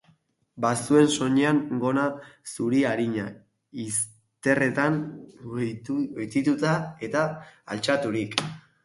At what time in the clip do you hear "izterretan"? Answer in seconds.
3.83-4.97